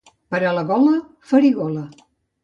[0.33, 0.93] Per a la gola,
[1.33, 1.83] farigola.